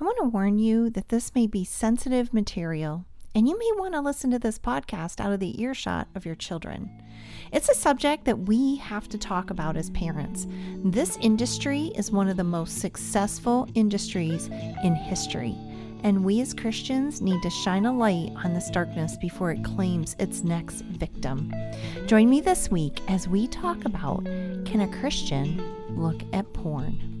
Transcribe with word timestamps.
I 0.00 0.04
want 0.04 0.16
to 0.16 0.28
warn 0.28 0.58
you 0.58 0.88
that 0.90 1.10
this 1.10 1.34
may 1.34 1.46
be 1.46 1.62
sensitive 1.62 2.32
material, 2.32 3.04
and 3.34 3.46
you 3.46 3.58
may 3.58 3.70
want 3.74 3.92
to 3.92 4.00
listen 4.00 4.30
to 4.30 4.38
this 4.38 4.58
podcast 4.58 5.20
out 5.20 5.30
of 5.30 5.40
the 5.40 5.60
earshot 5.60 6.08
of 6.14 6.24
your 6.24 6.36
children. 6.36 6.90
It's 7.52 7.68
a 7.68 7.74
subject 7.74 8.24
that 8.24 8.38
we 8.38 8.76
have 8.76 9.10
to 9.10 9.18
talk 9.18 9.50
about 9.50 9.76
as 9.76 9.90
parents. 9.90 10.46
This 10.82 11.18
industry 11.20 11.92
is 11.96 12.10
one 12.10 12.28
of 12.28 12.38
the 12.38 12.44
most 12.44 12.78
successful 12.78 13.68
industries 13.74 14.46
in 14.82 14.94
history, 14.94 15.54
and 16.02 16.24
we 16.24 16.40
as 16.40 16.54
Christians 16.54 17.20
need 17.20 17.42
to 17.42 17.50
shine 17.50 17.84
a 17.84 17.94
light 17.94 18.32
on 18.42 18.54
this 18.54 18.70
darkness 18.70 19.18
before 19.18 19.50
it 19.50 19.62
claims 19.62 20.16
its 20.18 20.42
next 20.42 20.80
victim. 20.80 21.52
Join 22.06 22.30
me 22.30 22.40
this 22.40 22.70
week 22.70 23.02
as 23.08 23.28
we 23.28 23.48
talk 23.48 23.84
about 23.84 24.24
can 24.64 24.80
a 24.80 24.98
Christian 24.98 25.62
look 25.94 26.22
at 26.32 26.50
porn? 26.54 27.20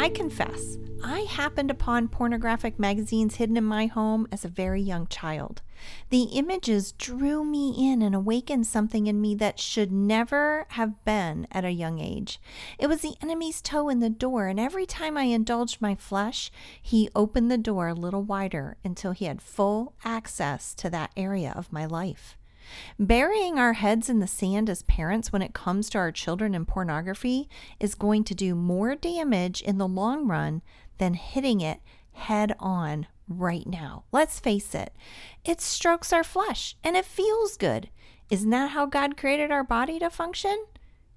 I 0.00 0.08
confess, 0.08 0.78
I 1.04 1.20
happened 1.20 1.70
upon 1.70 2.08
pornographic 2.08 2.78
magazines 2.78 3.34
hidden 3.34 3.58
in 3.58 3.64
my 3.64 3.84
home 3.84 4.26
as 4.32 4.46
a 4.46 4.48
very 4.48 4.80
young 4.80 5.06
child. 5.08 5.60
The 6.08 6.22
images 6.22 6.92
drew 6.92 7.44
me 7.44 7.74
in 7.76 8.00
and 8.00 8.14
awakened 8.14 8.66
something 8.66 9.06
in 9.06 9.20
me 9.20 9.34
that 9.34 9.60
should 9.60 9.92
never 9.92 10.64
have 10.70 11.04
been 11.04 11.46
at 11.52 11.66
a 11.66 11.70
young 11.70 11.98
age. 11.98 12.40
It 12.78 12.86
was 12.86 13.02
the 13.02 13.14
enemy's 13.20 13.60
toe 13.60 13.90
in 13.90 14.00
the 14.00 14.08
door, 14.08 14.46
and 14.46 14.58
every 14.58 14.86
time 14.86 15.18
I 15.18 15.24
indulged 15.24 15.82
my 15.82 15.94
flesh, 15.94 16.50
he 16.80 17.10
opened 17.14 17.50
the 17.50 17.58
door 17.58 17.88
a 17.88 17.94
little 17.94 18.22
wider 18.22 18.78
until 18.82 19.12
he 19.12 19.26
had 19.26 19.42
full 19.42 19.92
access 20.02 20.74
to 20.76 20.88
that 20.88 21.10
area 21.14 21.52
of 21.54 21.74
my 21.74 21.84
life. 21.84 22.38
Burying 22.98 23.58
our 23.58 23.74
heads 23.74 24.08
in 24.08 24.20
the 24.20 24.26
sand 24.26 24.68
as 24.68 24.82
parents 24.82 25.32
when 25.32 25.42
it 25.42 25.54
comes 25.54 25.90
to 25.90 25.98
our 25.98 26.12
children 26.12 26.54
and 26.54 26.66
pornography 26.66 27.48
is 27.78 27.94
going 27.94 28.24
to 28.24 28.34
do 28.34 28.54
more 28.54 28.94
damage 28.94 29.62
in 29.62 29.78
the 29.78 29.88
long 29.88 30.26
run 30.26 30.62
than 30.98 31.14
hitting 31.14 31.60
it 31.60 31.80
head 32.12 32.54
on 32.58 33.06
right 33.28 33.66
now. 33.66 34.04
Let's 34.12 34.40
face 34.40 34.74
it, 34.74 34.92
it 35.44 35.60
strokes 35.60 36.12
our 36.12 36.24
flesh 36.24 36.76
and 36.82 36.96
it 36.96 37.04
feels 37.04 37.56
good. 37.56 37.88
Isn't 38.28 38.50
that 38.50 38.70
how 38.70 38.86
God 38.86 39.16
created 39.16 39.50
our 39.50 39.64
body 39.64 39.98
to 39.98 40.10
function? 40.10 40.66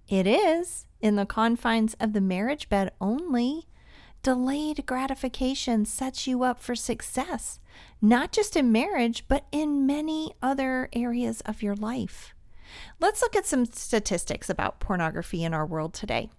It 0.08 0.28
is, 0.28 0.86
in 1.00 1.16
the 1.16 1.26
confines 1.26 1.96
of 2.00 2.14
the 2.14 2.22
marriage 2.22 2.70
bed 2.70 2.92
only. 3.00 3.68
Delayed 4.24 4.86
gratification 4.86 5.84
sets 5.84 6.28
you 6.28 6.44
up 6.44 6.62
for 6.62 6.76
success, 6.76 7.60
not 8.02 8.32
just 8.32 8.56
in 8.56 8.72
marriage, 8.72 9.26
but 9.28 9.46
in 9.52 9.86
many 9.86 10.32
other 10.42 10.88
areas 10.94 11.42
of 11.42 11.62
your 11.62 11.76
life. 11.76 12.34
Let's 13.02 13.22
look 13.22 13.36
at 13.36 13.46
some 13.46 13.66
statistics 13.66 14.50
about 14.50 14.80
pornography 14.80 15.44
in 15.44 15.54
our 15.54 15.66
world 15.66 15.94
today. 15.94 16.30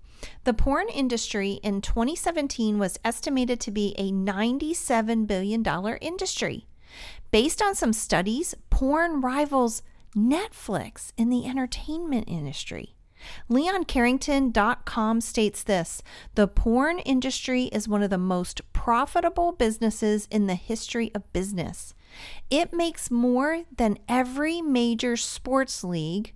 The 0.45 0.55
porn 0.55 0.89
industry 0.89 1.61
in 1.63 1.83
2017 1.83 2.79
was 2.79 2.99
estimated 3.05 3.61
to 3.61 3.71
be 3.71 3.95
a 3.99 4.11
$97 4.11 5.27
billion 5.27 5.63
industry. 6.01 6.67
Based 7.31 7.61
on 7.61 7.75
some 7.75 7.93
studies, 7.93 8.55
porn 8.71 9.21
rivals 9.21 9.83
Netflix 10.17 11.13
in 11.19 11.29
the 11.29 11.45
entertainment 11.45 12.31
industry. 12.31 12.95
LeonCarrington.com 13.51 15.21
states 15.21 15.63
this 15.63 16.03
The 16.35 16.49
porn 16.49 16.99
industry 17.01 17.65
is 17.65 17.89
one 17.89 18.03
of 18.03 18.11
the 18.11 18.19
most 18.19 18.61
profitable 18.73 19.53
businesses 19.53 20.27
in 20.31 20.47
the 20.47 20.55
history 20.55 21.11
of 21.15 21.33
business. 21.33 21.95
It 22.51 22.73
makes 22.73 23.11
more 23.11 23.63
than 23.77 23.99
every 24.09 24.63
major 24.63 25.17
sports 25.17 25.83
league, 25.83 26.33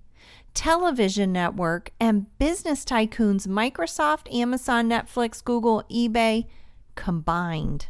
television 0.55 1.33
network, 1.33 1.93
and 2.01 2.27
business 2.39 2.85
tycoons 2.85 3.47
Microsoft, 3.47 4.33
Amazon, 4.35 4.89
Netflix, 4.89 5.43
Google, 5.43 5.85
eBay 5.91 6.47
combined. 6.95 7.87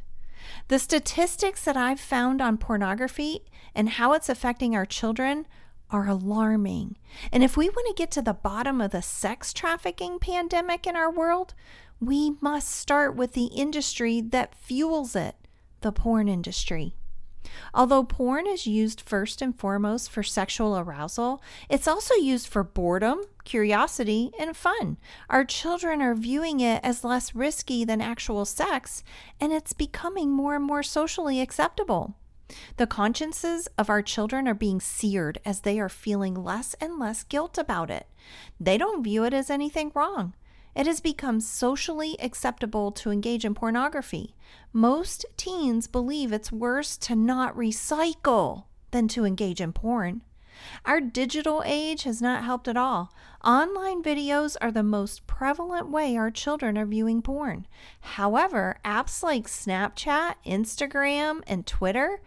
The 0.69 0.78
statistics 0.78 1.65
that 1.65 1.76
I've 1.76 2.00
found 2.00 2.41
on 2.41 2.59
pornography 2.59 3.41
and 3.75 3.88
how 3.91 4.12
it's 4.12 4.28
affecting 4.28 4.75
our 4.75 4.86
children 4.86 5.47
are 5.91 6.06
alarming. 6.06 6.97
And 7.32 7.43
if 7.43 7.56
we 7.56 7.69
want 7.69 7.87
to 7.88 8.00
get 8.00 8.10
to 8.12 8.22
the 8.22 8.34
bottom 8.34 8.81
of 8.81 8.91
the 8.91 9.03
sex 9.03 9.53
trafficking 9.53 10.19
pandemic 10.19 10.87
in 10.87 10.97
our 10.97 11.10
world, 11.10 11.54
we 12.00 12.37
must 12.41 12.69
start 12.69 13.16
with 13.16 13.32
the 13.32 13.47
industry 13.47 14.21
that 14.21 14.54
fuels 14.54 15.16
it 15.16 15.34
the 15.81 15.93
porn 15.93 16.28
industry. 16.28 16.94
Although 17.72 18.04
porn 18.04 18.47
is 18.47 18.66
used 18.66 19.00
first 19.00 19.41
and 19.41 19.59
foremost 19.59 20.10
for 20.10 20.22
sexual 20.22 20.77
arousal, 20.78 21.43
it's 21.69 21.88
also 21.88 22.15
used 22.15 22.48
for 22.48 22.62
boredom, 22.62 23.22
curiosity, 23.44 24.32
and 24.38 24.56
fun. 24.56 24.98
Our 25.31 25.44
children 25.44 26.03
are 26.03 26.15
viewing 26.15 26.60
it 26.60 26.81
as 26.82 27.04
less 27.04 27.34
risky 27.34 27.84
than 27.84 28.00
actual 28.00 28.44
sex, 28.44 29.03
and 29.41 29.53
it's 29.53 29.72
becoming 29.72 30.31
more 30.31 30.56
and 30.56 30.65
more 30.65 30.82
socially 30.82 31.41
acceptable. 31.41 32.16
The 32.76 32.86
consciences 32.86 33.69
of 33.76 33.91
our 33.91 34.03
children 34.03 34.48
are 34.48 34.54
being 34.54 34.81
seared 34.81 35.38
as 35.44 35.60
they 35.60 35.78
are 35.78 35.88
feeling 35.88 36.34
less 36.34 36.75
and 36.81 36.98
less 36.98 37.22
guilt 37.22 37.59
about 37.59 37.91
it. 37.91 38.06
They 38.59 38.78
don't 38.78 39.04
view 39.04 39.25
it 39.25 39.34
as 39.34 39.50
anything 39.50 39.92
wrong. 39.94 40.34
It 40.75 40.86
has 40.86 41.00
become 41.00 41.41
socially 41.41 42.16
acceptable 42.20 42.92
to 42.92 43.10
engage 43.10 43.44
in 43.44 43.54
pornography. 43.54 44.34
Most 44.72 45.26
teens 45.36 45.86
believe 45.86 46.32
it's 46.32 46.53
worse 46.53 46.97
to 46.98 47.16
not 47.16 47.56
recycle 47.56 48.65
than 48.92 49.09
to 49.09 49.25
engage 49.25 49.60
in 49.60 49.72
porn. 49.72 50.22
Our 50.84 51.00
digital 51.00 51.62
age 51.64 52.02
has 52.04 52.22
not 52.22 52.44
helped 52.44 52.69
at 52.69 52.76
all. 52.76 53.12
Online 53.44 54.02
videos 54.02 54.56
are 54.60 54.72
the 54.72 54.82
most 54.82 55.26
prevalent 55.26 55.91
way 55.91 56.16
our 56.16 56.30
children 56.30 56.76
are 56.78 56.86
viewing 56.86 57.22
porn. 57.22 57.66
However, 58.00 58.78
apps 58.84 59.22
like 59.22 59.47
Snapchat, 59.47 60.34
Instagram, 60.47 61.42
and 61.47 61.66
Twitter 61.66 62.20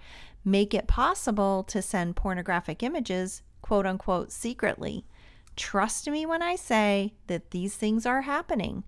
make 0.45 0.73
it 0.73 0.87
possible 0.87 1.63
to 1.63 1.81
send 1.81 2.15
pornographic 2.15 2.81
images, 2.81 3.41
quote 3.61 3.85
unquote, 3.85 4.31
secretly. 4.31 5.05
Trust 5.55 6.09
me 6.09 6.25
when 6.25 6.41
I 6.41 6.55
say 6.55 7.13
that 7.27 7.51
these 7.51 7.75
things 7.75 8.05
are 8.05 8.21
happening. 8.21 8.83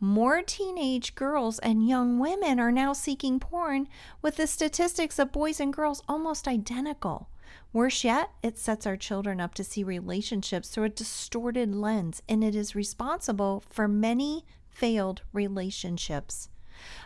More 0.00 0.42
teenage 0.42 1.14
girls 1.14 1.60
and 1.60 1.88
young 1.88 2.18
women 2.18 2.58
are 2.58 2.72
now 2.72 2.92
seeking 2.92 3.38
porn, 3.38 3.86
with 4.20 4.34
the 4.36 4.48
statistics 4.48 5.18
of 5.20 5.30
boys 5.30 5.60
and 5.60 5.72
girls 5.72 6.02
almost 6.08 6.48
identical. 6.48 7.28
Worse 7.72 8.04
yet, 8.04 8.30
it 8.42 8.58
sets 8.58 8.86
our 8.86 8.96
children 8.96 9.40
up 9.40 9.54
to 9.54 9.64
see 9.64 9.82
relationships 9.82 10.68
through 10.68 10.84
a 10.84 10.88
distorted 10.90 11.74
lens, 11.74 12.22
and 12.28 12.44
it 12.44 12.54
is 12.54 12.74
responsible 12.74 13.62
for 13.70 13.88
many 13.88 14.44
failed 14.70 15.22
relationships. 15.32 16.48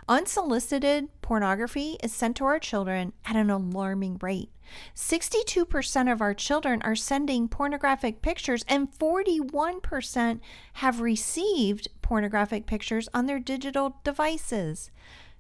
Unsolicited 0.08 1.08
pornography 1.20 1.96
is 2.02 2.12
sent 2.12 2.36
to 2.36 2.44
our 2.44 2.58
children 2.58 3.12
at 3.24 3.36
an 3.36 3.50
alarming 3.50 4.18
rate. 4.22 4.50
62% 4.94 6.12
of 6.12 6.20
our 6.20 6.34
children 6.34 6.82
are 6.82 6.96
sending 6.96 7.48
pornographic 7.48 8.22
pictures, 8.22 8.64
and 8.68 8.90
41% 8.90 10.40
have 10.74 11.00
received 11.00 11.88
pornographic 12.02 12.66
pictures 12.66 13.08
on 13.12 13.26
their 13.26 13.38
digital 13.38 14.00
devices. 14.02 14.90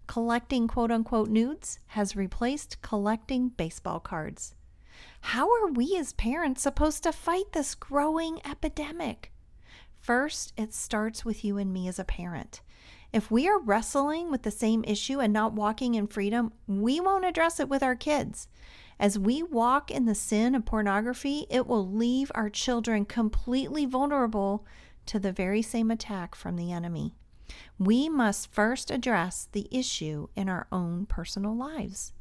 Collecting 0.06 0.68
quote 0.68 0.92
unquote 0.92 1.28
nudes 1.28 1.80
has 1.88 2.14
replaced 2.14 2.80
collecting 2.82 3.48
baseball 3.48 3.98
cards. 3.98 4.54
How 5.30 5.50
are 5.50 5.72
we 5.72 5.96
as 5.98 6.12
parents 6.12 6.62
supposed 6.62 7.02
to 7.02 7.10
fight 7.10 7.50
this 7.50 7.74
growing 7.74 8.40
epidemic? 8.48 9.32
First, 9.98 10.52
it 10.56 10.72
starts 10.72 11.24
with 11.24 11.44
you 11.44 11.58
and 11.58 11.72
me 11.72 11.88
as 11.88 11.98
a 11.98 12.04
parent. 12.04 12.60
If 13.12 13.28
we 13.28 13.48
are 13.48 13.58
wrestling 13.58 14.30
with 14.30 14.44
the 14.44 14.52
same 14.52 14.84
issue 14.84 15.18
and 15.18 15.32
not 15.32 15.52
walking 15.52 15.96
in 15.96 16.06
freedom, 16.06 16.52
we 16.68 17.00
won't 17.00 17.24
address 17.24 17.58
it 17.58 17.68
with 17.68 17.82
our 17.82 17.96
kids. 17.96 18.46
As 19.00 19.18
we 19.18 19.42
walk 19.42 19.90
in 19.90 20.04
the 20.04 20.14
sin 20.14 20.54
of 20.54 20.64
pornography, 20.64 21.48
it 21.50 21.66
will 21.66 21.90
leave 21.90 22.30
our 22.36 22.48
children 22.48 23.04
completely 23.04 23.84
vulnerable 23.84 24.64
to 25.06 25.18
the 25.18 25.32
very 25.32 25.60
same 25.60 25.90
attack 25.90 26.36
from 26.36 26.54
the 26.54 26.70
enemy. 26.70 27.16
We 27.80 28.08
must 28.08 28.52
first 28.52 28.92
address 28.92 29.48
the 29.50 29.66
issue 29.72 30.28
in 30.36 30.48
our 30.48 30.68
own 30.70 31.04
personal 31.06 31.56
lives. 31.56 32.12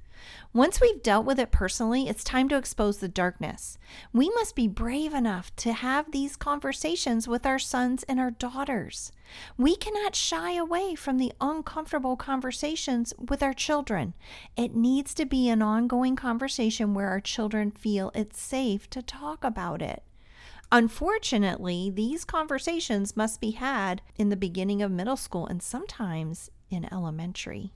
Once 0.54 0.80
we've 0.80 1.04
dealt 1.04 1.26
with 1.26 1.40
it 1.40 1.52
personally, 1.52 2.08
it's 2.08 2.24
time 2.24 2.48
to 2.48 2.58
expose 2.58 2.98
the 2.98 3.08
darkness. 3.08 3.78
We 4.14 4.30
must 4.30 4.56
be 4.56 4.68
brave 4.68 5.14
enough 5.14 5.56
to 5.58 5.74
have 5.74 6.12
these 6.12 6.36
conversations 6.36 7.28
with 7.28 7.46
our 7.46 7.60
sons 7.60 8.04
and 8.04 8.20
our 8.20 8.32
daughters. 8.32 9.12
We 9.58 9.76
cannot 9.76 10.16
shy 10.16 10.54
away 10.54 10.96
from 10.96 11.18
the 11.18 11.34
uncomfortable 11.42 12.16
conversations 12.16 13.14
with 13.18 13.44
our 13.44 13.54
children. 13.54 14.14
It 14.56 14.76
needs 14.76 15.14
to 15.16 15.26
be 15.26 15.50
an 15.50 15.62
ongoing 15.62 16.16
conversation 16.16 16.94
where 16.94 17.10
our 17.10 17.22
children 17.22 17.72
feel 17.72 18.12
it's 18.16 18.40
safe 18.40 18.90
to 18.92 19.02
talk 19.02 19.44
about 19.44 19.82
it. 19.82 20.04
Unfortunately, 20.72 21.92
these 21.94 22.26
conversations 22.26 23.16
must 23.16 23.40
be 23.40 23.52
had 23.52 24.02
in 24.16 24.30
the 24.30 24.36
beginning 24.36 24.82
of 24.82 24.92
middle 24.92 25.18
school 25.18 25.46
and 25.48 25.62
sometimes 25.62 26.50
in 26.70 26.92
elementary. 26.92 27.72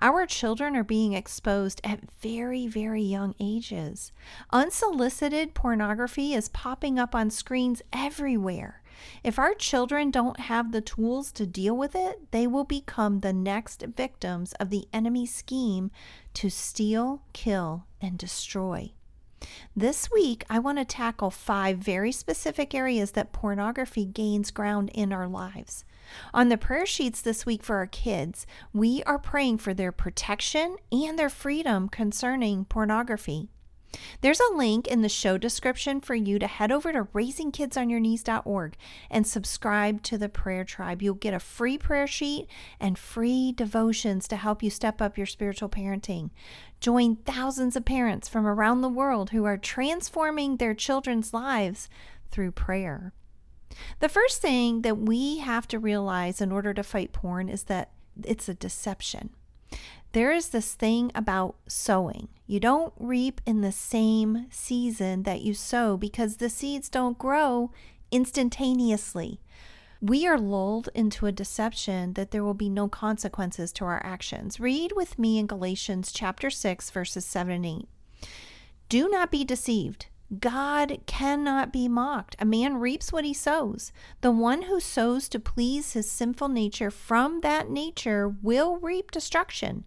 Our 0.00 0.26
children 0.26 0.76
are 0.76 0.84
being 0.84 1.12
exposed 1.12 1.80
at 1.84 2.10
very, 2.20 2.66
very 2.66 3.02
young 3.02 3.34
ages. 3.40 4.12
Unsolicited 4.50 5.54
pornography 5.54 6.34
is 6.34 6.48
popping 6.48 6.98
up 6.98 7.14
on 7.14 7.30
screens 7.30 7.82
everywhere. 7.92 8.82
If 9.22 9.38
our 9.38 9.54
children 9.54 10.10
don't 10.10 10.40
have 10.40 10.72
the 10.72 10.80
tools 10.80 11.30
to 11.32 11.46
deal 11.46 11.76
with 11.76 11.94
it, 11.94 12.30
they 12.30 12.46
will 12.46 12.64
become 12.64 13.20
the 13.20 13.32
next 13.32 13.82
victims 13.82 14.52
of 14.54 14.70
the 14.70 14.88
enemy's 14.92 15.34
scheme 15.34 15.90
to 16.34 16.50
steal, 16.50 17.22
kill, 17.32 17.84
and 18.00 18.18
destroy. 18.18 18.92
This 19.76 20.10
week, 20.10 20.44
I 20.50 20.58
want 20.58 20.78
to 20.78 20.84
tackle 20.84 21.30
five 21.30 21.78
very 21.78 22.10
specific 22.10 22.74
areas 22.74 23.12
that 23.12 23.32
pornography 23.32 24.04
gains 24.04 24.50
ground 24.50 24.90
in 24.92 25.12
our 25.12 25.28
lives. 25.28 25.84
On 26.32 26.48
the 26.48 26.58
prayer 26.58 26.86
sheets 26.86 27.20
this 27.20 27.44
week 27.44 27.62
for 27.62 27.76
our 27.76 27.86
kids, 27.86 28.46
we 28.72 29.02
are 29.04 29.18
praying 29.18 29.58
for 29.58 29.74
their 29.74 29.92
protection 29.92 30.76
and 30.90 31.18
their 31.18 31.28
freedom 31.28 31.88
concerning 31.88 32.64
pornography. 32.64 33.48
There's 34.20 34.40
a 34.40 34.54
link 34.54 34.86
in 34.86 35.02
the 35.02 35.08
show 35.08 35.38
description 35.38 36.00
for 36.00 36.14
you 36.14 36.38
to 36.38 36.46
head 36.46 36.70
over 36.70 36.92
to 36.92 37.04
raisingkidsonyourknees.org 37.04 38.76
and 39.10 39.26
subscribe 39.26 40.02
to 40.02 40.18
the 40.18 40.28
prayer 40.28 40.64
tribe. 40.64 41.00
You'll 41.00 41.14
get 41.14 41.34
a 41.34 41.40
free 41.40 41.78
prayer 41.78 42.06
sheet 42.06 42.46
and 42.78 42.98
free 42.98 43.52
devotions 43.52 44.28
to 44.28 44.36
help 44.36 44.62
you 44.62 44.70
step 44.70 45.00
up 45.00 45.16
your 45.16 45.26
spiritual 45.26 45.68
parenting. 45.68 46.30
Join 46.80 47.16
thousands 47.16 47.76
of 47.76 47.84
parents 47.84 48.28
from 48.28 48.46
around 48.46 48.82
the 48.82 48.88
world 48.88 49.30
who 49.30 49.44
are 49.44 49.56
transforming 49.56 50.56
their 50.56 50.74
children's 50.74 51.32
lives 51.32 51.88
through 52.30 52.52
prayer. 52.52 53.12
The 54.00 54.08
first 54.08 54.40
thing 54.40 54.82
that 54.82 54.98
we 54.98 55.38
have 55.38 55.68
to 55.68 55.78
realize 55.78 56.40
in 56.40 56.52
order 56.52 56.72
to 56.74 56.82
fight 56.82 57.12
porn 57.12 57.48
is 57.48 57.64
that 57.64 57.90
it's 58.24 58.48
a 58.48 58.54
deception. 58.54 59.30
There 60.12 60.32
is 60.32 60.48
this 60.48 60.74
thing 60.74 61.12
about 61.14 61.56
sowing. 61.66 62.28
You 62.46 62.60
don't 62.60 62.94
reap 62.98 63.40
in 63.44 63.60
the 63.60 63.72
same 63.72 64.46
season 64.50 65.24
that 65.24 65.42
you 65.42 65.52
sow 65.52 65.96
because 65.96 66.36
the 66.36 66.48
seeds 66.48 66.88
don't 66.88 67.18
grow 67.18 67.70
instantaneously. 68.10 69.40
We 70.00 70.26
are 70.26 70.38
lulled 70.38 70.88
into 70.94 71.26
a 71.26 71.32
deception 71.32 72.14
that 72.14 72.30
there 72.30 72.44
will 72.44 72.54
be 72.54 72.70
no 72.70 72.88
consequences 72.88 73.72
to 73.72 73.84
our 73.84 74.00
actions. 74.04 74.60
Read 74.60 74.92
with 74.94 75.18
me 75.18 75.38
in 75.38 75.46
Galatians 75.46 76.12
chapter 76.12 76.50
6 76.50 76.90
verses 76.90 77.24
7 77.24 77.52
and 77.52 77.66
8. 77.66 77.88
Do 78.88 79.08
not 79.08 79.30
be 79.30 79.44
deceived. 79.44 80.06
God 80.36 81.00
cannot 81.06 81.72
be 81.72 81.88
mocked. 81.88 82.36
A 82.38 82.44
man 82.44 82.76
reaps 82.76 83.12
what 83.12 83.24
he 83.24 83.32
sows. 83.32 83.92
The 84.20 84.30
one 84.30 84.62
who 84.62 84.78
sows 84.78 85.26
to 85.30 85.40
please 85.40 85.94
his 85.94 86.10
sinful 86.10 86.48
nature 86.48 86.90
from 86.90 87.40
that 87.40 87.70
nature 87.70 88.28
will 88.28 88.76
reap 88.76 89.10
destruction. 89.10 89.84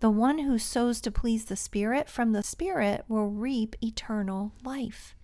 The 0.00 0.10
one 0.10 0.38
who 0.40 0.58
sows 0.58 1.00
to 1.02 1.12
please 1.12 1.44
the 1.44 1.56
Spirit 1.56 2.10
from 2.10 2.32
the 2.32 2.42
Spirit 2.42 3.04
will 3.06 3.28
reap 3.28 3.76
eternal 3.80 4.52
life. 4.64 5.14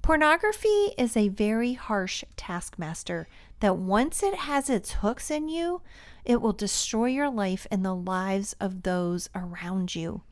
Pornography 0.00 0.94
is 0.96 1.16
a 1.16 1.28
very 1.28 1.74
harsh 1.74 2.24
taskmaster 2.36 3.28
that 3.60 3.76
once 3.76 4.22
it 4.22 4.34
has 4.34 4.70
its 4.70 4.94
hooks 4.94 5.30
in 5.30 5.48
you, 5.48 5.82
it 6.24 6.40
will 6.40 6.52
destroy 6.54 7.06
your 7.06 7.28
life 7.28 7.66
and 7.70 7.84
the 7.84 7.94
lives 7.94 8.56
of 8.60 8.82
those 8.84 9.28
around 9.34 9.94
you. 9.94 10.22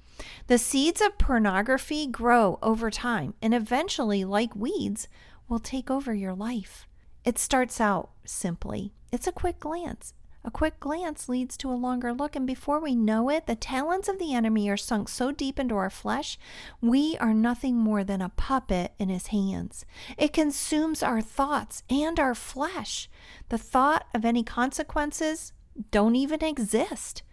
The 0.46 0.58
seeds 0.58 1.00
of 1.00 1.18
pornography 1.18 2.06
grow 2.06 2.58
over 2.62 2.90
time 2.90 3.34
and 3.42 3.54
eventually, 3.54 4.24
like 4.24 4.54
weeds, 4.54 5.08
will 5.48 5.58
take 5.58 5.90
over 5.90 6.14
your 6.14 6.34
life. 6.34 6.86
It 7.24 7.38
starts 7.38 7.80
out 7.80 8.10
simply. 8.24 8.92
It's 9.12 9.26
a 9.26 9.32
quick 9.32 9.60
glance. 9.60 10.14
A 10.46 10.50
quick 10.50 10.78
glance 10.78 11.28
leads 11.28 11.56
to 11.56 11.72
a 11.72 11.74
longer 11.74 12.12
look, 12.12 12.36
and 12.36 12.46
before 12.46 12.78
we 12.78 12.94
know 12.94 13.28
it, 13.28 13.48
the 13.48 13.56
talons 13.56 14.08
of 14.08 14.20
the 14.20 14.32
enemy 14.32 14.70
are 14.70 14.76
sunk 14.76 15.08
so 15.08 15.32
deep 15.32 15.58
into 15.58 15.74
our 15.74 15.90
flesh, 15.90 16.38
we 16.80 17.16
are 17.18 17.34
nothing 17.34 17.76
more 17.76 18.04
than 18.04 18.22
a 18.22 18.28
puppet 18.28 18.92
in 18.96 19.08
his 19.08 19.28
hands. 19.28 19.84
It 20.16 20.32
consumes 20.32 21.02
our 21.02 21.20
thoughts 21.20 21.82
and 21.90 22.20
our 22.20 22.36
flesh. 22.36 23.10
The 23.48 23.58
thought 23.58 24.06
of 24.14 24.24
any 24.24 24.44
consequences 24.44 25.52
don't 25.90 26.14
even 26.14 26.44
exist. 26.44 27.24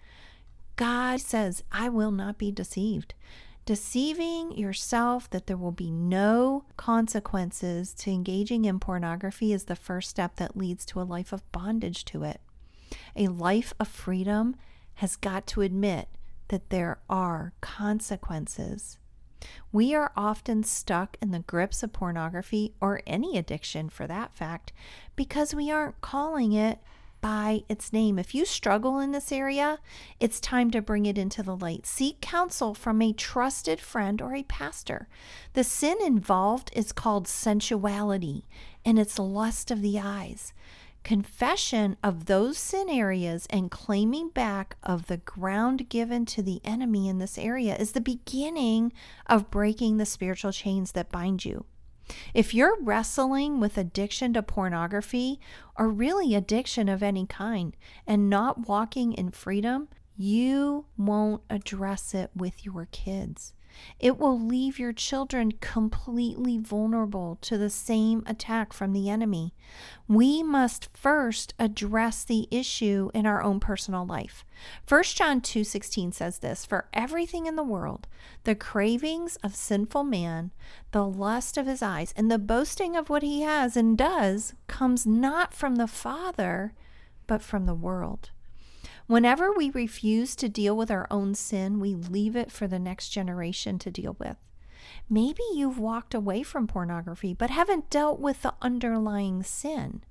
God 0.75 1.21
says, 1.21 1.63
I 1.71 1.89
will 1.89 2.11
not 2.11 2.37
be 2.37 2.51
deceived. 2.51 3.13
Deceiving 3.65 4.57
yourself 4.57 5.29
that 5.29 5.47
there 5.47 5.57
will 5.57 5.71
be 5.71 5.89
no 5.89 6.65
consequences 6.75 7.93
to 7.93 8.11
engaging 8.11 8.65
in 8.65 8.79
pornography 8.79 9.53
is 9.53 9.65
the 9.65 9.75
first 9.75 10.09
step 10.09 10.35
that 10.35 10.57
leads 10.57 10.85
to 10.85 10.99
a 10.99 11.03
life 11.03 11.31
of 11.31 11.49
bondage 11.53 12.03
to 12.05 12.23
it. 12.23 12.41
A 13.15 13.27
life 13.27 13.73
of 13.79 13.87
freedom 13.87 14.55
has 14.95 15.15
got 15.15 15.47
to 15.47 15.61
admit 15.61 16.09
that 16.49 16.69
there 16.69 16.99
are 17.09 17.53
consequences. 17.61 18.97
We 19.71 19.95
are 19.95 20.11
often 20.15 20.63
stuck 20.63 21.17
in 21.21 21.31
the 21.31 21.39
grips 21.39 21.83
of 21.83 21.93
pornography 21.93 22.73
or 22.81 23.01
any 23.07 23.37
addiction 23.37 23.89
for 23.89 24.07
that 24.07 24.33
fact 24.33 24.73
because 25.15 25.55
we 25.55 25.71
aren't 25.71 26.01
calling 26.01 26.53
it 26.53 26.79
by 27.23 27.63
its 27.69 27.93
name. 27.93 28.19
If 28.19 28.35
you 28.35 28.43
struggle 28.43 28.99
in 28.99 29.13
this 29.13 29.31
area, 29.31 29.79
it's 30.19 30.41
time 30.41 30.69
to 30.71 30.81
bring 30.81 31.05
it 31.05 31.17
into 31.17 31.41
the 31.41 31.55
light. 31.55 31.87
Seek 31.87 32.19
counsel 32.19 32.73
from 32.73 33.01
a 33.01 33.13
trusted 33.13 33.79
friend 33.79 34.21
or 34.21 34.35
a 34.35 34.43
pastor. 34.43 35.07
The 35.53 35.63
sin 35.63 35.95
involved 36.05 36.69
is 36.75 36.91
called 36.91 37.29
sensuality, 37.29 38.43
and 38.83 38.99
it's 38.99 39.17
lust 39.17 39.71
of 39.71 39.81
the 39.81 39.97
eyes. 39.99 40.51
Confession 41.05 41.95
of 42.03 42.25
those 42.25 42.57
sin 42.57 42.89
areas 42.89 43.47
and 43.49 43.71
claiming 43.71 44.27
back 44.27 44.75
of 44.83 45.07
the 45.07 45.17
ground 45.17 45.87
given 45.87 46.25
to 46.25 46.41
the 46.41 46.59
enemy 46.65 47.07
in 47.07 47.19
this 47.19 47.37
area 47.37 47.77
is 47.77 47.93
the 47.93 48.01
beginning 48.01 48.91
of 49.27 49.49
breaking 49.49 49.95
the 49.95 50.05
spiritual 50.05 50.51
chains 50.51 50.91
that 50.91 51.09
bind 51.09 51.45
you. 51.45 51.63
If 52.33 52.53
you're 52.53 52.81
wrestling 52.81 53.59
with 53.59 53.77
addiction 53.77 54.33
to 54.33 54.43
pornography 54.43 55.39
or 55.77 55.89
really 55.89 56.35
addiction 56.35 56.89
of 56.89 57.03
any 57.03 57.25
kind 57.25 57.75
and 58.05 58.29
not 58.29 58.67
walking 58.67 59.13
in 59.13 59.31
freedom, 59.31 59.89
you 60.15 60.85
won't 60.97 61.41
address 61.49 62.13
it 62.13 62.31
with 62.35 62.65
your 62.65 62.87
kids. 62.91 63.53
It 63.99 64.17
will 64.17 64.39
leave 64.39 64.79
your 64.79 64.93
children 64.93 65.53
completely 65.53 66.57
vulnerable 66.57 67.37
to 67.41 67.57
the 67.57 67.69
same 67.69 68.23
attack 68.25 68.73
from 68.73 68.93
the 68.93 69.09
enemy. 69.09 69.53
We 70.07 70.43
must 70.43 70.95
first 70.95 71.53
address 71.57 72.23
the 72.23 72.47
issue 72.51 73.09
in 73.13 73.25
our 73.25 73.41
own 73.41 73.59
personal 73.59 74.05
life. 74.05 74.45
1 74.87 75.03
John 75.15 75.41
2:16 75.41 76.11
says 76.11 76.39
this, 76.39 76.65
"For 76.65 76.87
everything 76.93 77.45
in 77.45 77.55
the 77.55 77.63
world, 77.63 78.07
the 78.43 78.55
cravings 78.55 79.37
of 79.37 79.55
sinful 79.55 80.03
man, 80.03 80.51
the 80.91 81.07
lust 81.07 81.57
of 81.57 81.65
his 81.65 81.81
eyes, 81.81 82.13
and 82.15 82.29
the 82.29 82.39
boasting 82.39 82.95
of 82.95 83.09
what 83.09 83.23
he 83.23 83.41
has 83.41 83.75
and 83.75 83.97
does 83.97 84.53
comes 84.67 85.05
not 85.05 85.53
from 85.53 85.75
the 85.75 85.87
Father, 85.87 86.73
but 87.27 87.41
from 87.41 87.65
the 87.65 87.75
world." 87.75 88.31
Whenever 89.07 89.51
we 89.51 89.69
refuse 89.69 90.35
to 90.35 90.47
deal 90.47 90.77
with 90.77 90.89
our 90.89 91.07
own 91.11 91.35
sin, 91.35 91.79
we 91.79 91.93
leave 91.93 92.35
it 92.35 92.51
for 92.51 92.67
the 92.67 92.79
next 92.79 93.09
generation 93.09 93.77
to 93.79 93.91
deal 93.91 94.15
with. 94.19 94.37
Maybe 95.09 95.43
you've 95.53 95.79
walked 95.79 96.13
away 96.13 96.43
from 96.43 96.67
pornography 96.67 97.33
but 97.33 97.49
haven't 97.49 97.89
dealt 97.89 98.19
with 98.19 98.41
the 98.41 98.53
underlying 98.61 99.43
sin. 99.43 100.03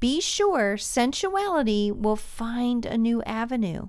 Be 0.00 0.20
sure 0.20 0.76
sensuality 0.76 1.90
will 1.90 2.16
find 2.16 2.86
a 2.86 2.96
new 2.98 3.22
avenue. 3.22 3.88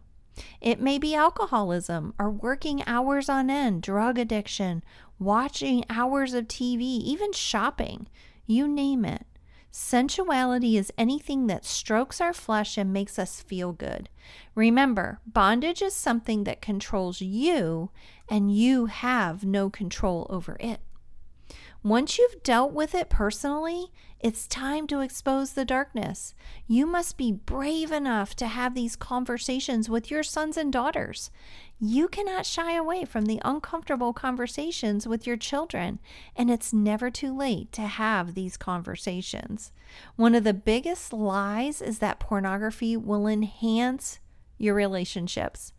It 0.62 0.80
may 0.80 0.98
be 0.98 1.14
alcoholism 1.14 2.14
or 2.18 2.32
working 2.32 2.82
hours 2.88 3.30
on 3.30 3.50
end, 3.50 3.84
drug 3.84 4.18
addiction, 4.18 4.84
watching 5.20 5.84
hours 5.90 6.34
of 6.34 6.48
TV, 6.48 6.82
even 6.82 7.34
shopping. 7.34 8.08
You 8.48 8.68
name 8.68 9.06
it. 9.06 9.26
Sensuality 9.72 10.78
is 10.78 10.92
anything 10.98 11.48
that 11.48 11.64
strokes 11.64 12.20
our 12.20 12.34
flesh 12.34 12.78
and 12.78 12.92
makes 12.92 13.20
us 13.20 13.42
feel 13.42 13.72
good. 13.72 14.10
Remember, 14.56 15.20
bondage 15.28 15.82
is 15.82 15.94
something 15.94 16.44
that 16.46 16.62
controls 16.62 17.22
you, 17.22 17.92
and 18.30 18.54
you 18.56 18.88
have 18.88 19.46
no 19.46 19.70
control 19.70 20.26
over 20.30 20.58
it. 20.60 20.80
Once 21.84 22.18
you've 22.18 22.44
dealt 22.44 22.74
with 22.74 22.94
it 22.94 23.10
personally, 23.10 23.92
it's 24.20 24.48
time 24.48 24.86
to 24.88 25.00
expose 25.00 25.54
the 25.54 25.64
darkness. 25.64 26.34
You 26.68 26.86
must 26.86 27.18
be 27.18 27.32
brave 27.32 27.92
enough 27.92 28.36
to 28.36 28.48
have 28.48 28.76
these 28.76 28.98
conversations 28.98 29.90
with 29.90 30.12
your 30.12 30.24
sons 30.24 30.58
and 30.58 30.74
daughters. 30.74 31.32
You 31.80 32.10
cannot 32.10 32.46
shy 32.46 32.74
away 32.74 33.06
from 33.06 33.28
the 33.28 33.42
uncomfortable 33.46 34.12
conversations 34.12 35.08
with 35.08 35.26
your 35.26 35.38
children, 35.38 36.00
and 36.36 36.52
it's 36.52 36.74
never 36.74 37.10
too 37.10 37.34
late 37.34 37.72
to 37.72 37.84
have 37.84 38.34
these 38.34 38.58
conversations. 38.58 39.72
One 40.18 40.36
of 40.36 40.44
the 40.44 40.54
biggest 40.54 41.14
lies 41.14 41.82
is 41.82 42.00
that 42.00 42.20
pornography 42.20 42.98
will 42.98 43.26
enhance 43.26 44.20
your 44.58 44.76
relationships. 44.76 45.72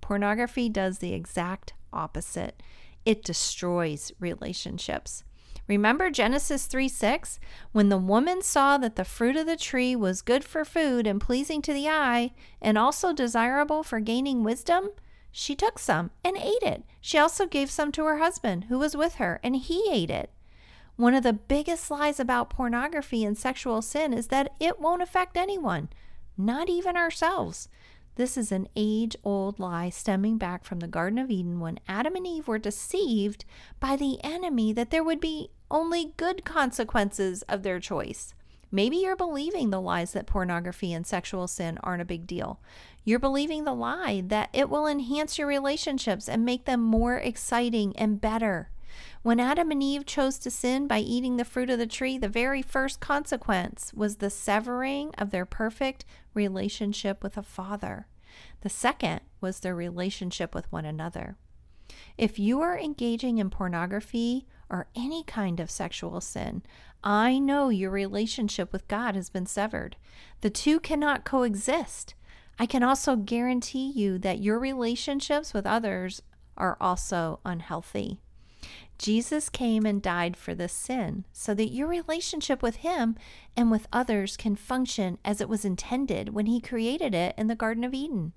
Pornography 0.00 0.68
does 0.68 0.98
the 0.98 1.12
exact 1.12 1.72
opposite. 1.92 2.62
It 3.04 3.24
destroys 3.24 4.12
relationships. 4.20 5.24
Remember 5.70 6.10
Genesis 6.10 6.66
3 6.66 6.88
6? 6.88 7.38
When 7.70 7.90
the 7.90 7.96
woman 7.96 8.42
saw 8.42 8.76
that 8.78 8.96
the 8.96 9.04
fruit 9.04 9.36
of 9.36 9.46
the 9.46 9.54
tree 9.54 9.94
was 9.94 10.20
good 10.20 10.42
for 10.42 10.64
food 10.64 11.06
and 11.06 11.20
pleasing 11.20 11.62
to 11.62 11.72
the 11.72 11.88
eye, 11.88 12.32
and 12.60 12.76
also 12.76 13.12
desirable 13.12 13.84
for 13.84 14.00
gaining 14.00 14.42
wisdom, 14.42 14.88
she 15.30 15.54
took 15.54 15.78
some 15.78 16.10
and 16.24 16.36
ate 16.36 16.64
it. 16.64 16.82
She 17.00 17.18
also 17.18 17.46
gave 17.46 17.70
some 17.70 17.92
to 17.92 18.04
her 18.06 18.18
husband, 18.18 18.64
who 18.64 18.80
was 18.80 18.96
with 18.96 19.14
her, 19.14 19.38
and 19.44 19.54
he 19.54 19.88
ate 19.92 20.10
it. 20.10 20.30
One 20.96 21.14
of 21.14 21.22
the 21.22 21.34
biggest 21.34 21.88
lies 21.88 22.18
about 22.18 22.50
pornography 22.50 23.24
and 23.24 23.38
sexual 23.38 23.80
sin 23.80 24.12
is 24.12 24.26
that 24.26 24.52
it 24.58 24.80
won't 24.80 25.02
affect 25.02 25.36
anyone, 25.36 25.88
not 26.36 26.68
even 26.68 26.96
ourselves. 26.96 27.68
This 28.20 28.36
is 28.36 28.52
an 28.52 28.68
age 28.76 29.16
old 29.24 29.58
lie 29.58 29.88
stemming 29.88 30.36
back 30.36 30.62
from 30.62 30.80
the 30.80 30.86
Garden 30.86 31.18
of 31.18 31.30
Eden 31.30 31.58
when 31.58 31.80
Adam 31.88 32.14
and 32.16 32.26
Eve 32.26 32.48
were 32.48 32.58
deceived 32.58 33.46
by 33.80 33.96
the 33.96 34.22
enemy 34.22 34.74
that 34.74 34.90
there 34.90 35.02
would 35.02 35.20
be 35.20 35.48
only 35.70 36.12
good 36.18 36.44
consequences 36.44 37.40
of 37.48 37.62
their 37.62 37.80
choice. 37.80 38.34
Maybe 38.70 38.98
you're 38.98 39.16
believing 39.16 39.70
the 39.70 39.80
lies 39.80 40.12
that 40.12 40.26
pornography 40.26 40.92
and 40.92 41.06
sexual 41.06 41.48
sin 41.48 41.78
aren't 41.82 42.02
a 42.02 42.04
big 42.04 42.26
deal. 42.26 42.60
You're 43.04 43.18
believing 43.18 43.64
the 43.64 43.72
lie 43.72 44.22
that 44.26 44.50
it 44.52 44.68
will 44.68 44.86
enhance 44.86 45.38
your 45.38 45.46
relationships 45.46 46.28
and 46.28 46.44
make 46.44 46.66
them 46.66 46.82
more 46.82 47.16
exciting 47.16 47.96
and 47.96 48.20
better. 48.20 48.68
When 49.22 49.40
Adam 49.40 49.70
and 49.70 49.82
Eve 49.82 50.04
chose 50.04 50.38
to 50.40 50.50
sin 50.50 50.86
by 50.86 50.98
eating 50.98 51.38
the 51.38 51.44
fruit 51.46 51.70
of 51.70 51.78
the 51.78 51.86
tree, 51.86 52.18
the 52.18 52.28
very 52.28 52.60
first 52.60 53.00
consequence 53.00 53.94
was 53.94 54.16
the 54.16 54.28
severing 54.28 55.14
of 55.16 55.30
their 55.30 55.46
perfect 55.46 56.04
relationship 56.34 57.22
with 57.22 57.38
a 57.38 57.42
father. 57.42 58.08
The 58.62 58.68
second 58.68 59.20
was 59.40 59.60
their 59.60 59.74
relationship 59.74 60.54
with 60.54 60.70
one 60.70 60.84
another. 60.84 61.36
If 62.16 62.38
you 62.38 62.60
are 62.60 62.78
engaging 62.78 63.38
in 63.38 63.50
pornography 63.50 64.46
or 64.68 64.88
any 64.94 65.24
kind 65.24 65.58
of 65.60 65.70
sexual 65.70 66.20
sin, 66.20 66.62
I 67.02 67.38
know 67.38 67.70
your 67.70 67.90
relationship 67.90 68.72
with 68.72 68.86
God 68.86 69.16
has 69.16 69.30
been 69.30 69.46
severed. 69.46 69.96
The 70.42 70.50
two 70.50 70.78
cannot 70.80 71.24
coexist. 71.24 72.14
I 72.58 72.66
can 72.66 72.82
also 72.82 73.16
guarantee 73.16 73.90
you 73.90 74.18
that 74.18 74.42
your 74.42 74.58
relationships 74.58 75.54
with 75.54 75.66
others 75.66 76.20
are 76.56 76.76
also 76.80 77.40
unhealthy. 77.44 78.20
Jesus 78.98 79.48
came 79.48 79.86
and 79.86 80.02
died 80.02 80.36
for 80.36 80.54
this 80.54 80.74
sin 80.74 81.24
so 81.32 81.54
that 81.54 81.72
your 81.72 81.88
relationship 81.88 82.62
with 82.62 82.76
Him 82.76 83.16
and 83.56 83.70
with 83.70 83.88
others 83.90 84.36
can 84.36 84.56
function 84.56 85.16
as 85.24 85.40
it 85.40 85.48
was 85.48 85.64
intended 85.64 86.34
when 86.34 86.44
He 86.44 86.60
created 86.60 87.14
it 87.14 87.34
in 87.38 87.46
the 87.46 87.56
Garden 87.56 87.82
of 87.82 87.94
Eden. 87.94 88.34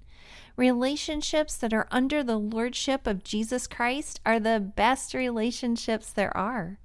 Relationships 0.55 1.57
that 1.57 1.73
are 1.73 1.87
under 1.89 2.23
the 2.23 2.37
lordship 2.37 3.07
of 3.07 3.23
Jesus 3.23 3.65
Christ 3.65 4.19
are 4.25 4.39
the 4.39 4.59
best 4.59 5.13
relationships 5.13 6.11
there 6.11 6.35
are. 6.37 6.79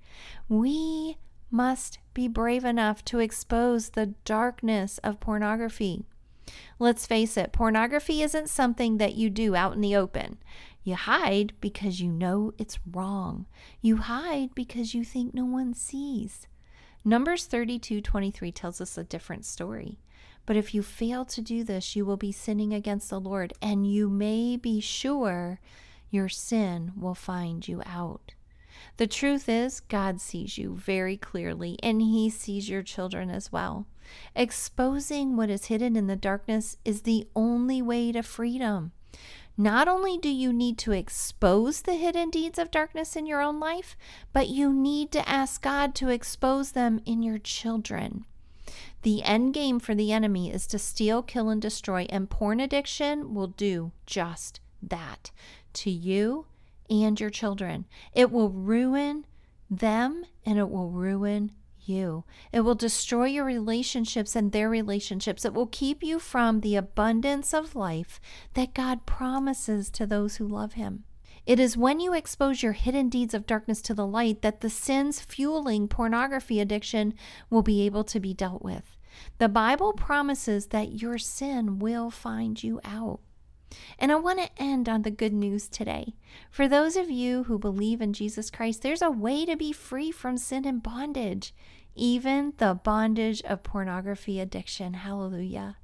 We 0.48 1.18
must 1.50 1.98
be 2.14 2.28
brave 2.28 2.64
enough 2.64 3.04
to 3.06 3.18
expose 3.18 3.90
the 3.90 4.14
darkness 4.24 4.98
of 4.98 5.20
pornography. 5.20 6.04
Let's 6.78 7.06
face 7.06 7.36
it, 7.36 7.52
pornography 7.52 8.22
isn't 8.22 8.48
something 8.48 8.96
that 8.98 9.14
you 9.14 9.28
do 9.28 9.54
out 9.54 9.74
in 9.74 9.82
the 9.82 9.96
open. 9.96 10.38
You 10.82 10.94
hide 10.94 11.52
because 11.60 12.00
you 12.00 12.10
know 12.10 12.54
it's 12.56 12.78
wrong. 12.90 13.46
You 13.82 13.98
hide 13.98 14.54
because 14.54 14.94
you 14.94 15.04
think 15.04 15.34
no 15.34 15.44
one 15.44 15.74
sees. 15.74 16.46
Numbers 17.04 17.46
32:23 17.46 18.50
tells 18.52 18.80
us 18.80 18.96
a 18.96 19.04
different 19.04 19.44
story. 19.44 19.98
But 20.48 20.56
if 20.56 20.72
you 20.72 20.82
fail 20.82 21.26
to 21.26 21.42
do 21.42 21.62
this, 21.62 21.94
you 21.94 22.06
will 22.06 22.16
be 22.16 22.32
sinning 22.32 22.72
against 22.72 23.10
the 23.10 23.20
Lord, 23.20 23.52
and 23.60 23.86
you 23.86 24.08
may 24.08 24.56
be 24.56 24.80
sure 24.80 25.60
your 26.08 26.30
sin 26.30 26.92
will 26.96 27.14
find 27.14 27.68
you 27.68 27.82
out. 27.84 28.32
The 28.96 29.06
truth 29.06 29.46
is, 29.46 29.80
God 29.80 30.22
sees 30.22 30.56
you 30.56 30.74
very 30.74 31.18
clearly, 31.18 31.78
and 31.82 32.00
He 32.00 32.30
sees 32.30 32.70
your 32.70 32.82
children 32.82 33.28
as 33.28 33.52
well. 33.52 33.88
Exposing 34.34 35.36
what 35.36 35.50
is 35.50 35.66
hidden 35.66 35.96
in 35.96 36.06
the 36.06 36.16
darkness 36.16 36.78
is 36.82 37.02
the 37.02 37.28
only 37.36 37.82
way 37.82 38.10
to 38.12 38.22
freedom. 38.22 38.92
Not 39.58 39.86
only 39.86 40.16
do 40.16 40.30
you 40.30 40.50
need 40.50 40.78
to 40.78 40.92
expose 40.92 41.82
the 41.82 41.96
hidden 41.96 42.30
deeds 42.30 42.58
of 42.58 42.70
darkness 42.70 43.16
in 43.16 43.26
your 43.26 43.42
own 43.42 43.60
life, 43.60 43.98
but 44.32 44.48
you 44.48 44.72
need 44.72 45.12
to 45.12 45.28
ask 45.28 45.60
God 45.60 45.94
to 45.96 46.08
expose 46.08 46.72
them 46.72 47.02
in 47.04 47.22
your 47.22 47.38
children. 47.38 48.24
The 49.02 49.22
end 49.22 49.54
game 49.54 49.78
for 49.78 49.94
the 49.94 50.12
enemy 50.12 50.52
is 50.52 50.66
to 50.68 50.78
steal, 50.78 51.22
kill, 51.22 51.48
and 51.48 51.62
destroy, 51.62 52.06
and 52.10 52.28
porn 52.28 52.60
addiction 52.60 53.34
will 53.34 53.46
do 53.48 53.92
just 54.06 54.60
that 54.82 55.30
to 55.74 55.90
you 55.90 56.46
and 56.90 57.18
your 57.20 57.30
children. 57.30 57.86
It 58.12 58.30
will 58.30 58.50
ruin 58.50 59.26
them 59.70 60.24
and 60.44 60.58
it 60.58 60.70
will 60.70 60.90
ruin 60.90 61.52
you. 61.88 62.24
It 62.52 62.60
will 62.60 62.74
destroy 62.74 63.26
your 63.26 63.44
relationships 63.44 64.36
and 64.36 64.52
their 64.52 64.68
relationships. 64.68 65.44
It 65.44 65.54
will 65.54 65.66
keep 65.66 66.02
you 66.02 66.18
from 66.18 66.60
the 66.60 66.76
abundance 66.76 67.54
of 67.54 67.74
life 67.74 68.20
that 68.54 68.74
God 68.74 69.06
promises 69.06 69.90
to 69.90 70.06
those 70.06 70.36
who 70.36 70.46
love 70.46 70.74
Him. 70.74 71.04
It 71.48 71.58
is 71.58 71.78
when 71.78 71.98
you 71.98 72.12
expose 72.12 72.62
your 72.62 72.72
hidden 72.72 73.08
deeds 73.08 73.32
of 73.32 73.46
darkness 73.46 73.80
to 73.82 73.94
the 73.94 74.06
light 74.06 74.42
that 74.42 74.60
the 74.60 74.68
sins 74.68 75.20
fueling 75.20 75.88
pornography 75.88 76.60
addiction 76.60 77.14
will 77.48 77.62
be 77.62 77.86
able 77.86 78.04
to 78.04 78.20
be 78.20 78.34
dealt 78.34 78.60
with. 78.60 78.98
The 79.38 79.48
Bible 79.48 79.94
promises 79.94 80.66
that 80.66 81.00
your 81.00 81.16
sin 81.16 81.78
will 81.78 82.10
find 82.10 82.62
you 82.62 82.82
out. 82.84 83.20
And 83.98 84.12
I 84.12 84.16
want 84.16 84.40
to 84.40 84.62
end 84.62 84.90
on 84.90 85.02
the 85.02 85.10
good 85.10 85.32
news 85.32 85.68
today. 85.68 86.14
For 86.50 86.68
those 86.68 86.96
of 86.96 87.08
you 87.08 87.44
who 87.44 87.58
believe 87.58 88.02
in 88.02 88.12
Jesus 88.12 88.50
Christ, 88.50 88.82
there's 88.82 89.00
a 89.00 89.10
way 89.10 89.46
to 89.46 89.56
be 89.56 89.72
free 89.72 90.10
from 90.10 90.36
sin 90.36 90.66
and 90.66 90.82
bondage, 90.82 91.54
even 91.94 92.52
the 92.58 92.74
bondage 92.74 93.40
of 93.40 93.62
pornography 93.62 94.38
addiction. 94.38 94.92
Hallelujah. 94.92 95.78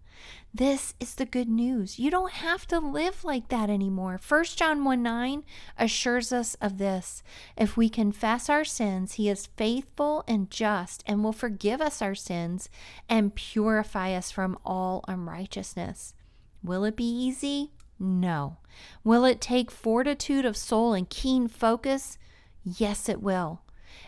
This 0.52 0.94
is 1.00 1.16
the 1.16 1.26
good 1.26 1.48
news. 1.48 1.98
You 1.98 2.10
don't 2.10 2.32
have 2.32 2.66
to 2.68 2.78
live 2.78 3.24
like 3.24 3.48
that 3.48 3.68
anymore. 3.68 4.20
1 4.26 4.44
John 4.56 4.84
1 4.84 5.02
9 5.02 5.44
assures 5.76 6.32
us 6.32 6.54
of 6.60 6.78
this. 6.78 7.22
If 7.56 7.76
we 7.76 7.88
confess 7.88 8.48
our 8.48 8.64
sins, 8.64 9.14
he 9.14 9.28
is 9.28 9.48
faithful 9.56 10.22
and 10.28 10.50
just 10.50 11.02
and 11.06 11.24
will 11.24 11.32
forgive 11.32 11.80
us 11.80 12.00
our 12.00 12.14
sins 12.14 12.68
and 13.08 13.34
purify 13.34 14.12
us 14.12 14.30
from 14.30 14.56
all 14.64 15.04
unrighteousness. 15.08 16.14
Will 16.62 16.84
it 16.84 16.96
be 16.96 17.04
easy? 17.04 17.72
No. 17.98 18.58
Will 19.02 19.24
it 19.24 19.40
take 19.40 19.70
fortitude 19.70 20.44
of 20.44 20.56
soul 20.56 20.94
and 20.94 21.08
keen 21.10 21.48
focus? 21.48 22.18
Yes, 22.62 23.08
it 23.08 23.20
will. 23.20 23.60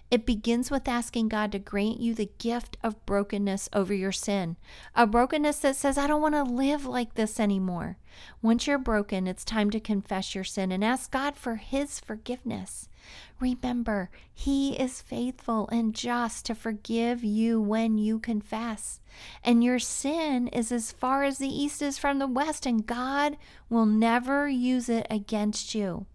It 0.08 0.24
begins 0.24 0.70
with 0.70 0.86
asking 0.86 1.28
God 1.28 1.50
to 1.52 1.58
grant 1.58 1.98
you 1.98 2.14
the 2.14 2.30
gift 2.38 2.76
of 2.82 3.04
brokenness 3.06 3.68
over 3.72 3.92
your 3.92 4.12
sin, 4.12 4.56
a 4.94 5.04
brokenness 5.04 5.58
that 5.60 5.74
says, 5.74 5.98
I 5.98 6.06
don't 6.06 6.22
want 6.22 6.36
to 6.36 6.44
live 6.44 6.86
like 6.86 7.14
this 7.14 7.40
anymore. 7.40 7.98
Once 8.40 8.66
you're 8.66 8.78
broken, 8.78 9.26
it's 9.26 9.44
time 9.44 9.68
to 9.70 9.80
confess 9.80 10.32
your 10.32 10.44
sin 10.44 10.70
and 10.70 10.84
ask 10.84 11.10
God 11.10 11.36
for 11.36 11.56
His 11.56 11.98
forgiveness. 11.98 12.88
Remember, 13.40 14.10
He 14.32 14.78
is 14.78 15.02
faithful 15.02 15.68
and 15.72 15.92
just 15.92 16.46
to 16.46 16.54
forgive 16.54 17.24
you 17.24 17.60
when 17.60 17.98
you 17.98 18.20
confess. 18.20 19.00
And 19.42 19.64
your 19.64 19.80
sin 19.80 20.46
is 20.48 20.70
as 20.70 20.92
far 20.92 21.24
as 21.24 21.38
the 21.38 21.48
east 21.48 21.82
is 21.82 21.98
from 21.98 22.20
the 22.20 22.26
west, 22.28 22.64
and 22.64 22.86
God 22.86 23.36
will 23.68 23.86
never 23.86 24.48
use 24.48 24.88
it 24.88 25.06
against 25.10 25.74
you. 25.74 26.06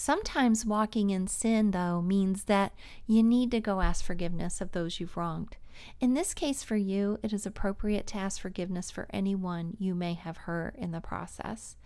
Sometimes 0.00 0.64
walking 0.64 1.10
in 1.10 1.26
sin, 1.26 1.72
though, 1.72 2.00
means 2.00 2.44
that 2.44 2.72
you 3.08 3.20
need 3.20 3.50
to 3.50 3.60
go 3.60 3.80
ask 3.80 4.04
forgiveness 4.04 4.60
of 4.60 4.70
those 4.70 5.00
you've 5.00 5.16
wronged. 5.16 5.56
In 6.00 6.14
this 6.14 6.34
case, 6.34 6.62
for 6.62 6.76
you, 6.76 7.18
it 7.20 7.32
is 7.32 7.44
appropriate 7.44 8.06
to 8.06 8.16
ask 8.16 8.40
forgiveness 8.40 8.92
for 8.92 9.08
anyone 9.10 9.76
you 9.76 9.96
may 9.96 10.14
have 10.14 10.36
hurt 10.36 10.76
in 10.76 10.92
the 10.92 11.00
process. 11.00 11.76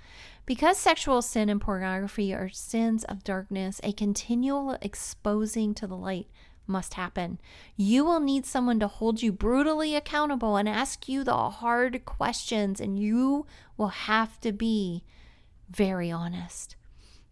Because 0.45 0.76
sexual 0.76 1.23
sin 1.23 1.49
and 1.49 1.59
pornography 1.59 2.35
are 2.35 2.50
sins 2.50 3.02
of 3.04 3.25
darkness, 3.25 3.81
a 3.83 3.95
continual 3.95 4.76
exposing 4.83 5.75
to 5.75 5.87
the 5.87 5.97
light 5.97 6.28
must 6.66 6.95
happen. 6.95 7.40
You 7.76 8.04
will 8.04 8.21
need 8.21 8.45
someone 8.45 8.78
to 8.81 8.88
hold 8.88 9.23
you 9.23 9.33
brutally 9.33 9.97
accountable 9.97 10.57
and 10.57 10.69
ask 10.69 11.09
you 11.09 11.25
the 11.25 11.35
hard 11.35 12.04
questions, 12.04 12.78
and 12.78 12.99
you 12.99 13.47
will 13.78 13.88
have 13.88 14.38
to 14.42 14.52
be 14.52 15.02
very 15.71 16.11
honest. 16.11 16.76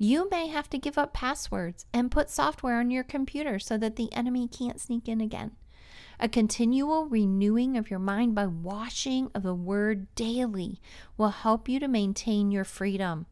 You 0.02 0.30
may 0.30 0.46
have 0.46 0.70
to 0.70 0.78
give 0.78 0.96
up 0.96 1.12
passwords 1.12 1.84
and 1.92 2.10
put 2.10 2.30
software 2.30 2.80
on 2.80 2.90
your 2.90 3.04
computer 3.04 3.58
so 3.58 3.76
that 3.76 3.96
the 3.96 4.10
enemy 4.14 4.48
can't 4.48 4.80
sneak 4.80 5.10
in 5.10 5.20
again. 5.20 5.50
A 6.18 6.26
continual 6.26 7.04
renewing 7.04 7.76
of 7.76 7.90
your 7.90 7.98
mind 7.98 8.34
by 8.34 8.46
washing 8.46 9.30
of 9.34 9.42
the 9.42 9.54
word 9.54 10.06
daily 10.14 10.80
will 11.18 11.28
help 11.28 11.68
you 11.68 11.78
to 11.80 11.86
maintain 11.86 12.50
your 12.50 12.64
freedom. 12.64 13.26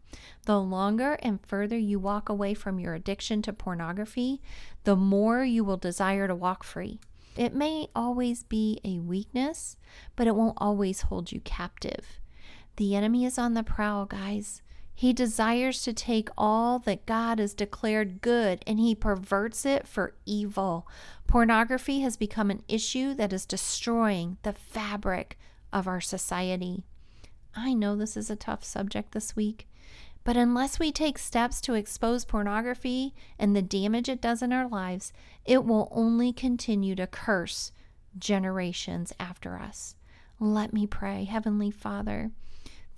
The 0.44 0.60
longer 0.60 1.14
and 1.22 1.40
further 1.46 1.78
you 1.78 1.98
walk 1.98 2.28
away 2.28 2.52
from 2.52 2.78
your 2.78 2.92
addiction 2.92 3.40
to 3.42 3.54
pornography, 3.54 4.42
the 4.84 4.94
more 4.94 5.42
you 5.42 5.64
will 5.64 5.78
desire 5.78 6.28
to 6.28 6.34
walk 6.34 6.64
free. 6.64 7.00
It 7.34 7.54
may 7.54 7.88
always 7.96 8.42
be 8.42 8.78
a 8.84 8.98
weakness, 8.98 9.78
but 10.16 10.26
it 10.26 10.36
won't 10.36 10.58
always 10.60 11.00
hold 11.00 11.32
you 11.32 11.40
captive. 11.40 12.20
The 12.76 12.94
enemy 12.94 13.24
is 13.24 13.38
on 13.38 13.54
the 13.54 13.62
prowl, 13.62 14.04
guys. 14.04 14.60
He 14.98 15.12
desires 15.12 15.82
to 15.82 15.92
take 15.92 16.28
all 16.36 16.80
that 16.80 17.06
God 17.06 17.38
has 17.38 17.54
declared 17.54 18.20
good 18.20 18.64
and 18.66 18.80
he 18.80 18.96
perverts 18.96 19.64
it 19.64 19.86
for 19.86 20.14
evil. 20.26 20.88
Pornography 21.28 22.00
has 22.00 22.16
become 22.16 22.50
an 22.50 22.64
issue 22.66 23.14
that 23.14 23.32
is 23.32 23.46
destroying 23.46 24.38
the 24.42 24.52
fabric 24.52 25.38
of 25.72 25.86
our 25.86 26.00
society. 26.00 26.82
I 27.54 27.74
know 27.74 27.94
this 27.94 28.16
is 28.16 28.28
a 28.28 28.34
tough 28.34 28.64
subject 28.64 29.12
this 29.12 29.36
week, 29.36 29.68
but 30.24 30.36
unless 30.36 30.80
we 30.80 30.90
take 30.90 31.20
steps 31.20 31.60
to 31.60 31.74
expose 31.74 32.24
pornography 32.24 33.14
and 33.38 33.54
the 33.54 33.62
damage 33.62 34.08
it 34.08 34.20
does 34.20 34.42
in 34.42 34.52
our 34.52 34.66
lives, 34.66 35.12
it 35.44 35.64
will 35.64 35.92
only 35.92 36.32
continue 36.32 36.96
to 36.96 37.06
curse 37.06 37.70
generations 38.18 39.12
after 39.20 39.60
us. 39.60 39.94
Let 40.40 40.72
me 40.72 40.88
pray, 40.88 41.22
Heavenly 41.22 41.70
Father. 41.70 42.32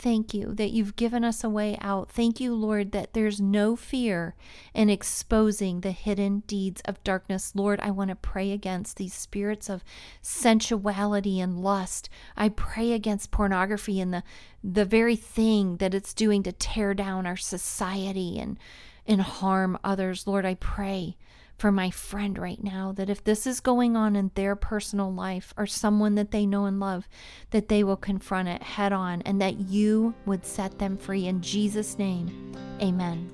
Thank 0.00 0.32
you 0.32 0.54
that 0.54 0.70
you've 0.70 0.96
given 0.96 1.24
us 1.24 1.44
a 1.44 1.50
way 1.50 1.76
out. 1.82 2.10
Thank 2.10 2.40
you, 2.40 2.54
Lord, 2.54 2.92
that 2.92 3.12
there's 3.12 3.38
no 3.38 3.76
fear 3.76 4.34
in 4.72 4.88
exposing 4.88 5.82
the 5.82 5.90
hidden 5.90 6.40
deeds 6.46 6.80
of 6.86 7.04
darkness. 7.04 7.52
Lord, 7.54 7.80
I 7.80 7.90
want 7.90 8.08
to 8.08 8.16
pray 8.16 8.52
against 8.52 8.96
these 8.96 9.12
spirits 9.12 9.68
of 9.68 9.84
sensuality 10.22 11.38
and 11.38 11.62
lust. 11.62 12.08
I 12.34 12.48
pray 12.48 12.94
against 12.94 13.30
pornography 13.30 14.00
and 14.00 14.14
the, 14.14 14.22
the 14.64 14.86
very 14.86 15.16
thing 15.16 15.76
that 15.76 15.92
it's 15.92 16.14
doing 16.14 16.42
to 16.44 16.52
tear 16.52 16.94
down 16.94 17.26
our 17.26 17.36
society 17.36 18.38
and, 18.38 18.58
and 19.06 19.20
harm 19.20 19.78
others. 19.84 20.26
Lord, 20.26 20.46
I 20.46 20.54
pray 20.54 21.18
for 21.60 21.70
my 21.70 21.90
friend 21.90 22.38
right 22.38 22.64
now 22.64 22.90
that 22.92 23.10
if 23.10 23.22
this 23.22 23.46
is 23.46 23.60
going 23.60 23.94
on 23.94 24.16
in 24.16 24.30
their 24.34 24.56
personal 24.56 25.12
life 25.12 25.52
or 25.58 25.66
someone 25.66 26.14
that 26.14 26.30
they 26.30 26.46
know 26.46 26.64
and 26.64 26.80
love, 26.80 27.06
that 27.50 27.68
they 27.68 27.84
will 27.84 27.98
confront 27.98 28.48
it 28.48 28.62
head 28.62 28.94
on 28.94 29.20
and 29.22 29.42
that 29.42 29.60
you 29.60 30.14
would 30.24 30.46
set 30.46 30.78
them 30.78 30.96
free. 30.96 31.26
In 31.26 31.42
Jesus' 31.42 31.98
name, 31.98 32.56
amen. 32.80 33.30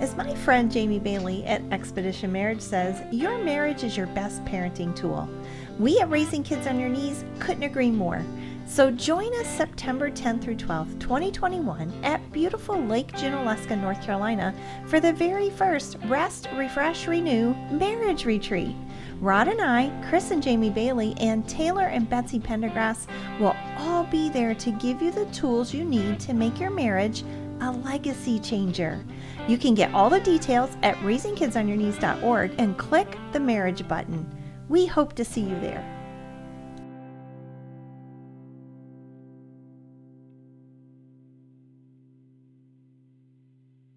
As 0.00 0.16
my 0.16 0.34
friend 0.36 0.72
Jamie 0.72 0.98
Bailey 0.98 1.44
at 1.44 1.60
Expedition 1.70 2.32
Marriage 2.32 2.62
says, 2.62 3.02
your 3.12 3.36
marriage 3.44 3.84
is 3.84 3.94
your 3.94 4.06
best 4.06 4.42
parenting 4.46 4.96
tool. 4.96 5.28
We 5.78 6.00
at 6.00 6.08
Raising 6.08 6.42
Kids 6.42 6.66
on 6.66 6.80
Your 6.80 6.88
Knees 6.88 7.24
couldn't 7.40 7.62
agree 7.62 7.90
more. 7.90 8.24
So 8.68 8.90
join 8.90 9.34
us 9.40 9.48
September 9.48 10.10
10th 10.10 10.42
through 10.42 10.56
12th, 10.56 11.00
2021 11.00 11.90
at 12.04 12.30
beautiful 12.32 12.78
Lake 12.78 13.10
Junaluska, 13.12 13.80
North 13.80 14.00
Carolina 14.02 14.54
for 14.86 15.00
the 15.00 15.12
very 15.14 15.48
first 15.48 15.96
Rest, 16.04 16.48
Refresh, 16.54 17.08
Renew 17.08 17.54
Marriage 17.70 18.26
Retreat. 18.26 18.76
Rod 19.20 19.48
and 19.48 19.62
I, 19.62 19.90
Chris 20.08 20.32
and 20.32 20.42
Jamie 20.42 20.68
Bailey, 20.68 21.14
and 21.18 21.48
Taylor 21.48 21.86
and 21.86 22.08
Betsy 22.10 22.38
Pendergrass 22.38 23.06
will 23.40 23.56
all 23.78 24.04
be 24.04 24.28
there 24.28 24.54
to 24.56 24.70
give 24.72 25.00
you 25.00 25.12
the 25.12 25.26
tools 25.26 25.72
you 25.72 25.82
need 25.82 26.20
to 26.20 26.34
make 26.34 26.60
your 26.60 26.70
marriage 26.70 27.24
a 27.62 27.72
legacy 27.72 28.38
changer. 28.38 29.02
You 29.48 29.56
can 29.56 29.74
get 29.74 29.94
all 29.94 30.10
the 30.10 30.20
details 30.20 30.76
at 30.82 30.94
raisingkidsonyourknees.org 30.96 32.54
and 32.58 32.78
click 32.78 33.16
the 33.32 33.40
marriage 33.40 33.88
button. 33.88 34.30
We 34.68 34.84
hope 34.84 35.14
to 35.14 35.24
see 35.24 35.40
you 35.40 35.58
there. 35.60 35.97